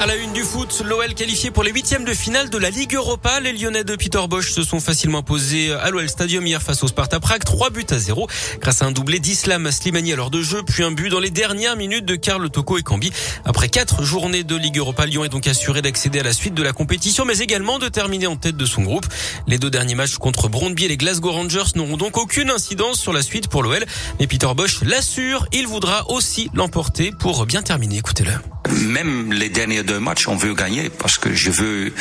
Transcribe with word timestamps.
À 0.00 0.06
la 0.06 0.16
une 0.16 0.32
du 0.32 0.44
foot, 0.44 0.82
l'OL 0.82 1.12
qualifié 1.12 1.50
pour 1.50 1.62
les 1.62 1.70
huitièmes 1.70 2.06
de 2.06 2.14
finale 2.14 2.48
de 2.48 2.56
la 2.56 2.70
Ligue 2.70 2.94
Europa. 2.94 3.38
Les 3.38 3.52
Lyonnais 3.52 3.84
de 3.84 3.96
Peter 3.96 4.22
Bosch 4.30 4.50
se 4.50 4.62
sont 4.62 4.80
facilement 4.80 5.18
imposés 5.18 5.74
à 5.74 5.90
l'OL 5.90 6.08
Stadium 6.08 6.46
hier 6.46 6.62
face 6.62 6.82
au 6.82 6.88
Sparta 6.88 7.20
Prague. 7.20 7.44
3 7.44 7.68
buts 7.68 7.84
à 7.90 7.98
0 7.98 8.26
grâce 8.62 8.80
à 8.80 8.86
un 8.86 8.92
doublé 8.92 9.18
d'Islam 9.18 9.70
Slimani 9.70 10.14
à 10.14 10.16
l'heure 10.16 10.30
de 10.30 10.40
jeu, 10.40 10.62
puis 10.62 10.84
un 10.84 10.90
but 10.90 11.10
dans 11.10 11.20
les 11.20 11.28
dernières 11.28 11.76
minutes 11.76 12.06
de 12.06 12.16
Karl 12.16 12.48
Toko 12.48 12.78
et 12.78 12.82
Cambi. 12.82 13.12
Après 13.44 13.68
quatre 13.68 14.02
journées 14.02 14.42
de 14.42 14.56
Ligue 14.56 14.78
Europa, 14.78 15.04
Lyon 15.04 15.22
est 15.26 15.28
donc 15.28 15.46
assuré 15.46 15.82
d'accéder 15.82 16.20
à 16.20 16.22
la 16.22 16.32
suite 16.32 16.54
de 16.54 16.62
la 16.62 16.72
compétition, 16.72 17.26
mais 17.26 17.36
également 17.40 17.78
de 17.78 17.88
terminer 17.88 18.26
en 18.26 18.36
tête 18.36 18.56
de 18.56 18.64
son 18.64 18.80
groupe. 18.80 19.06
Les 19.48 19.58
deux 19.58 19.70
derniers 19.70 19.96
matchs 19.96 20.16
contre 20.16 20.48
Brondby 20.48 20.86
et 20.86 20.88
les 20.88 20.96
Glasgow 20.96 21.32
Rangers 21.32 21.72
n'auront 21.74 21.98
donc 21.98 22.16
aucune 22.16 22.48
incidence 22.48 22.98
sur 22.98 23.12
la 23.12 23.20
suite 23.20 23.48
pour 23.48 23.62
l'OL. 23.62 23.84
Mais 24.18 24.26
Peter 24.26 24.48
Bosch 24.56 24.80
l'assure, 24.80 25.46
il 25.52 25.66
voudra 25.66 26.10
aussi 26.10 26.48
l'emporter 26.54 27.12
pour 27.12 27.44
bien 27.44 27.60
terminer. 27.60 27.98
Écoutez-le. 27.98 28.59
Même 28.86 29.32
les 29.32 29.48
derniers 29.48 29.82
deux 29.82 30.00
matchs, 30.00 30.28
on 30.28 30.36
veut 30.36 30.54
gagner 30.54 30.90
parce 30.90 31.18
que 31.18 31.34
je 31.34 31.50
veux 31.50 31.92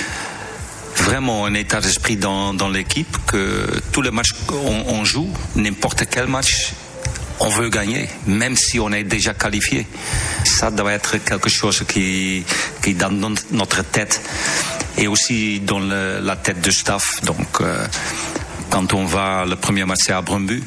vraiment 0.96 1.46
un 1.46 1.54
état 1.54 1.82
d'esprit 1.82 2.18
dans, 2.18 2.54
dans 2.54 2.70
l'équipe 2.70 3.18
que 3.26 3.68
tous 3.91 4.02
les 4.02 4.12
matchs 4.12 4.34
qu'on 4.46 4.84
on 4.88 5.05
joue, 5.05 5.30
n'importe 5.55 6.05
quel 6.10 6.27
match, 6.27 6.74
on 7.40 7.50
veut 7.50 7.70
gagner, 7.70 8.10
même 8.27 8.55
si 8.58 8.80
on 8.80 8.91
est 8.91 9.04
déjà 9.04 9.34
qualifié. 9.34 9.88
Ça 10.44 10.72
doit 10.72 10.91
être 10.91 11.18
quelque 11.18 11.50
chose 11.50 11.84
qui, 11.88 12.44
qui 12.84 12.94
dans 12.94 13.12
notre 13.52 13.84
tête 13.84 14.22
et 14.98 15.08
aussi 15.08 15.62
dans 15.62 15.80
le, 15.80 16.20
la 16.22 16.36
tête 16.36 16.62
du 16.62 16.72
staff. 16.72 17.22
Donc, 17.24 17.62
euh, 17.62 17.86
quand 18.70 18.94
on 18.94 19.05
va, 19.05 19.46
le 19.46 19.55
premier 19.55 19.86
match 19.86 20.10
à 20.10 20.22
Brumbu, 20.22 20.62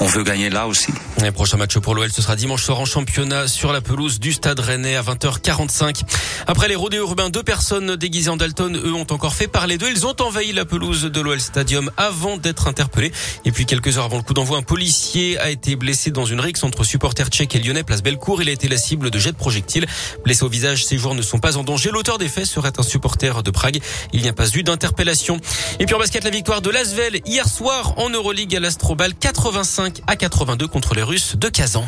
on 0.00 0.06
veut 0.06 0.22
gagner 0.22 0.48
là 0.48 0.66
aussi. 0.66 0.92
Le 1.22 1.32
prochain 1.32 1.58
match 1.58 1.78
pour 1.78 1.94
l'OL, 1.94 2.10
ce 2.10 2.22
sera 2.22 2.34
dimanche 2.34 2.64
soir 2.64 2.80
en 2.80 2.84
championnat 2.84 3.46
sur 3.46 3.72
la 3.72 3.80
pelouse 3.80 4.18
du 4.18 4.32
Stade 4.32 4.58
Rennais 4.58 4.96
à 4.96 5.02
20h45. 5.02 6.02
Après 6.46 6.66
les 6.66 6.74
rodéos 6.74 7.02
urbains, 7.02 7.30
deux 7.30 7.42
personnes 7.42 7.94
déguisées 7.94 8.30
en 8.30 8.36
Dalton, 8.36 8.76
eux, 8.76 8.94
ont 8.94 9.06
encore 9.10 9.34
fait 9.34 9.46
parler 9.46 9.78
d'eux. 9.78 9.88
Ils 9.90 10.06
ont 10.06 10.16
envahi 10.20 10.52
la 10.52 10.64
pelouse 10.64 11.04
de 11.04 11.20
l'OL 11.20 11.40
Stadium 11.40 11.90
avant 11.96 12.36
d'être 12.36 12.66
interpellés. 12.66 13.12
Et 13.44 13.52
puis 13.52 13.66
quelques 13.66 13.98
heures 13.98 14.06
avant 14.06 14.16
le 14.16 14.22
coup 14.22 14.34
d'envoi, 14.34 14.58
un 14.58 14.62
policier 14.62 15.38
a 15.38 15.50
été 15.50 15.76
blessé 15.76 16.10
dans 16.10 16.24
une 16.24 16.40
rixe 16.40 16.64
entre 16.64 16.84
supporters 16.84 17.28
tchèques 17.28 17.54
et 17.54 17.60
lyonnais, 17.60 17.84
place 17.84 18.02
Bellecour. 18.02 18.42
Il 18.42 18.48
a 18.48 18.52
été 18.52 18.66
la 18.66 18.78
cible 18.78 19.10
de 19.10 19.18
jets 19.18 19.32
de 19.32 19.36
projectiles. 19.36 19.86
Blessé 20.24 20.42
au 20.42 20.48
visage, 20.48 20.84
ses 20.84 20.96
joueurs 20.96 21.14
ne 21.14 21.22
sont 21.22 21.38
pas 21.38 21.56
en 21.56 21.62
danger. 21.62 21.90
L'auteur 21.92 22.18
des 22.18 22.28
faits 22.28 22.46
serait 22.46 22.72
un 22.78 22.82
supporter 22.82 23.42
de 23.42 23.50
Prague. 23.50 23.80
Il 24.12 24.22
n'y 24.22 24.28
a 24.28 24.32
pas 24.32 24.48
eu 24.48 24.62
d'interpellation. 24.62 25.38
Et 25.78 25.86
puis 25.86 25.94
en 25.94 25.98
basket, 25.98 26.24
la 26.24 26.30
victoire 26.30 26.62
de 26.62 26.70
Lasvel 26.70 27.20
hier 27.26 27.46
soir 27.46 27.94
en 27.98 28.08
Euroleague 28.08 28.56
à 28.56 28.60
l'Astrobal 28.60 29.14
85 29.14 30.00
à 30.06 30.16
82 30.16 30.66
contre 30.66 30.94
les 30.94 31.02
de 31.10 31.50
Kazan. 31.50 31.82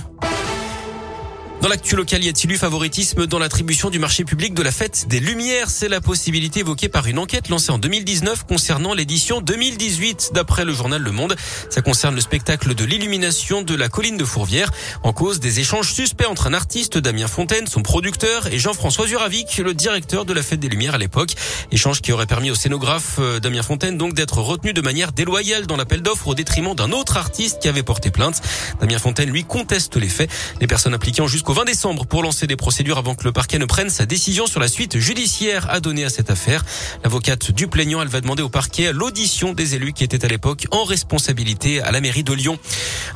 Dans 1.62 1.68
l'actu 1.68 1.94
local, 1.94 2.24
y 2.24 2.28
a-t-il 2.28 2.50
eu 2.50 2.58
favoritisme 2.58 3.28
dans 3.28 3.38
l'attribution 3.38 3.88
du 3.88 4.00
marché 4.00 4.24
public 4.24 4.52
de 4.52 4.64
la 4.64 4.72
fête 4.72 5.06
des 5.06 5.20
Lumières? 5.20 5.70
C'est 5.70 5.88
la 5.88 6.00
possibilité 6.00 6.58
évoquée 6.58 6.88
par 6.88 7.06
une 7.06 7.20
enquête 7.20 7.48
lancée 7.50 7.70
en 7.70 7.78
2019 7.78 8.46
concernant 8.48 8.94
l'édition 8.94 9.40
2018 9.40 10.32
d'après 10.34 10.64
le 10.64 10.72
journal 10.72 11.00
Le 11.00 11.12
Monde. 11.12 11.36
Ça 11.70 11.80
concerne 11.80 12.16
le 12.16 12.20
spectacle 12.20 12.74
de 12.74 12.84
l'illumination 12.84 13.62
de 13.62 13.76
la 13.76 13.88
colline 13.88 14.16
de 14.16 14.24
Fourvière 14.24 14.72
en 15.04 15.12
cause 15.12 15.38
des 15.38 15.60
échanges 15.60 15.92
suspects 15.92 16.26
entre 16.26 16.48
un 16.48 16.52
artiste, 16.52 16.98
Damien 16.98 17.28
Fontaine, 17.28 17.68
son 17.68 17.82
producteur, 17.82 18.48
et 18.48 18.58
Jean-François 18.58 19.06
Zuravic, 19.06 19.58
le 19.58 19.72
directeur 19.72 20.24
de 20.24 20.32
la 20.32 20.42
fête 20.42 20.58
des 20.58 20.68
Lumières 20.68 20.96
à 20.96 20.98
l'époque. 20.98 21.36
Échange 21.70 22.00
qui 22.00 22.10
aurait 22.10 22.26
permis 22.26 22.50
au 22.50 22.56
scénographe 22.56 23.18
euh, 23.20 23.38
Damien 23.38 23.62
Fontaine 23.62 23.96
donc 23.96 24.14
d'être 24.14 24.38
retenu 24.38 24.72
de 24.72 24.80
manière 24.80 25.12
déloyale 25.12 25.68
dans 25.68 25.76
l'appel 25.76 26.02
d'offres 26.02 26.26
au 26.26 26.34
détriment 26.34 26.74
d'un 26.74 26.90
autre 26.90 27.18
artiste 27.18 27.60
qui 27.62 27.68
avait 27.68 27.84
porté 27.84 28.10
plainte. 28.10 28.42
Damien 28.80 28.98
Fontaine 28.98 29.30
lui 29.30 29.44
conteste 29.44 29.94
les 29.94 30.08
faits. 30.08 30.28
Les 30.60 30.66
personnes 30.66 30.94
impliquées 30.94 31.22
jusqu'au 31.28 31.51
20 31.54 31.64
décembre 31.64 32.06
pour 32.06 32.22
lancer 32.22 32.46
des 32.46 32.56
procédures 32.56 32.98
avant 32.98 33.14
que 33.14 33.24
le 33.24 33.32
parquet 33.32 33.58
ne 33.58 33.64
prenne 33.64 33.90
sa 33.90 34.06
décision 34.06 34.46
sur 34.46 34.60
la 34.60 34.68
suite 34.68 34.98
judiciaire 34.98 35.68
à 35.70 35.80
donner 35.80 36.04
à 36.04 36.08
cette 36.08 36.30
affaire. 36.30 36.64
L'avocate 37.04 37.50
du 37.50 37.66
plaignant, 37.66 38.00
elle 38.00 38.08
va 38.08 38.20
demander 38.20 38.42
au 38.42 38.48
parquet 38.48 38.92
l'audition 38.92 39.52
des 39.52 39.74
élus 39.74 39.92
qui 39.92 40.04
étaient 40.04 40.24
à 40.24 40.28
l'époque 40.28 40.66
en 40.70 40.84
responsabilité 40.84 41.82
à 41.82 41.90
la 41.90 42.00
mairie 42.00 42.24
de 42.24 42.32
Lyon. 42.32 42.58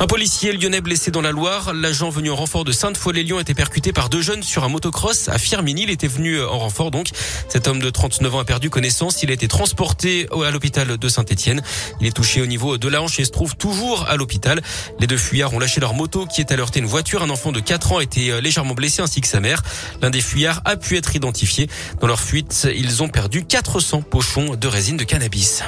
Un 0.01 0.07
policier 0.07 0.53
lyonnais 0.53 0.81
blessé 0.81 1.11
dans 1.11 1.23
la 1.23 1.31
Loire. 1.31 1.73
L'agent 1.73 2.11
venu 2.11 2.31
en 2.31 2.37
renfort 2.37 2.65
de 2.65 2.73
Sainte-Foy-les-Lyons 2.73 3.41
était 3.41 3.55
percuté 3.55 3.93
par 3.93 4.09
deux 4.09 4.23
jeunes 4.23 4.43
sur 4.43 4.65
un 4.65 4.69
motocross 4.69 5.29
à 5.29 5.39
Firminy. 5.39 5.85
Il 5.85 5.91
était 5.91 6.09
venu 6.09 6.43
en 6.43 6.59
renfort 6.59 6.91
donc. 6.91 7.09
Cet 7.49 7.69
homme 7.69 7.79
de 7.79 7.91
39 7.91 8.35
ans 8.35 8.41
a 8.41 8.45
perdu 8.45 8.71
connaissance. 8.71 9.23
Il 9.23 9.31
a 9.31 9.35
été 9.35 9.49
transporté 9.49 10.29
à 10.45 10.51
l'hôpital 10.51 10.99
de 10.99 11.09
Saint-Etienne. 11.09 11.63
Il 12.01 12.07
est 12.07 12.13
touché 12.13 12.43
au 12.43 12.47
niveau 12.47 12.77
de 12.77 12.89
la 12.89 13.01
hanche 13.01 13.19
et 13.19 13.25
se 13.25 13.31
trouve 13.31 13.57
toujours 13.57 14.07
à 14.09 14.17
l'hôpital. 14.17 14.61
Les 15.01 15.07
deux 15.07 15.17
fuyards 15.17 15.55
ont 15.55 15.59
lâché 15.59 15.81
leur 15.81 15.95
moto 15.95 16.27
qui 16.27 16.41
est 16.41 16.53
à 16.53 16.57
une 16.77 16.87
voiture. 16.87 17.23
Un 17.23 17.31
enfant 17.31 17.53
de 17.53 17.61
4 17.61 17.93
ans 17.93 17.99
a 17.99 18.03
été 18.03 18.26
euh, 18.31 18.41
légèrement 18.41 18.75
blessé 18.75 19.03
ainsi 19.03 19.21
que 19.21 19.29
sa 19.29 19.41
mère. 19.41 19.63
L'un 20.03 20.11
des 20.11 20.21
fuyards 20.21 20.63
a 20.65 20.77
pu 20.77 20.97
être 20.97 21.17
identifié. 21.17 21.69
Dans 22.01 22.07
leur 22.07 22.21
fuite, 22.21 22.69
ils 22.75 23.03
ont 23.03 23.09
perdu 23.09 23.45
400 23.45 24.03
pochons 24.03 24.55
de 24.55 24.69
résine 24.69 24.97
de 24.97 25.05
cannabis. 25.05 25.63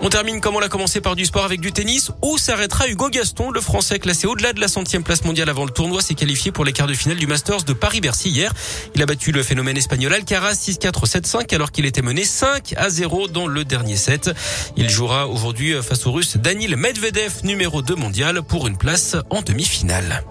On 0.00 0.10
termine 0.10 0.40
comme 0.40 0.54
on 0.54 0.60
l'a 0.60 0.68
commencé 0.68 1.00
par 1.00 1.16
du 1.16 1.26
sport 1.26 1.44
avec 1.44 1.60
du 1.60 1.72
tennis 1.72 2.12
où 2.22 2.38
s'arrêtera 2.38 2.86
Hugo 2.88 3.10
Gaston, 3.10 3.50
le 3.50 3.60
français 3.60 3.98
classé 3.98 4.28
au-delà 4.28 4.52
de 4.52 4.60
la 4.60 4.68
centième 4.68 5.02
place 5.02 5.24
mondiale 5.24 5.48
avant 5.48 5.64
le 5.64 5.72
tournoi, 5.72 6.02
s'est 6.02 6.14
qualifié 6.14 6.52
pour 6.52 6.64
les 6.64 6.72
quarts 6.72 6.86
de 6.86 6.94
finale 6.94 7.18
du 7.18 7.26
Masters 7.26 7.64
de 7.64 7.72
Paris-Bercy 7.72 8.30
hier. 8.30 8.52
Il 8.94 9.02
a 9.02 9.06
battu 9.06 9.32
le 9.32 9.42
phénomène 9.42 9.76
espagnol 9.76 10.14
Alcaraz 10.14 10.54
6-4, 10.54 11.04
7-5 11.04 11.54
alors 11.54 11.72
qu'il 11.72 11.84
était 11.84 12.02
mené 12.02 12.24
5 12.24 12.74
à 12.76 12.90
0 12.90 13.26
dans 13.28 13.48
le 13.48 13.64
dernier 13.64 13.96
set. 13.96 14.30
Il 14.76 14.88
jouera 14.88 15.26
aujourd'hui 15.26 15.74
face 15.82 16.06
au 16.06 16.12
russe 16.12 16.36
Danil 16.36 16.76
Medvedev, 16.76 17.40
numéro 17.42 17.82
2 17.82 17.96
mondial, 17.96 18.42
pour 18.42 18.68
une 18.68 18.76
place 18.76 19.16
en 19.30 19.42
demi-finale. 19.42 20.22